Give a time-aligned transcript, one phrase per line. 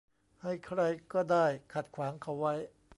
[0.41, 0.79] ให้ใคร
[1.13, 2.53] ก็ได้ขัดขวางเขาไว้